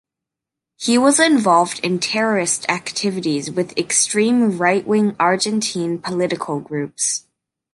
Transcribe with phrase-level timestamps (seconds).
[0.77, 7.27] He was involved in terrorist activities with extreme right-wing Argentine political groups.